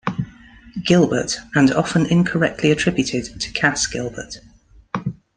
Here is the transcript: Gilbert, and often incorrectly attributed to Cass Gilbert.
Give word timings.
Gilbert, 0.83 1.37
and 1.53 1.71
often 1.73 2.07
incorrectly 2.07 2.71
attributed 2.71 3.39
to 3.39 3.51
Cass 3.51 3.85
Gilbert. 3.85 4.39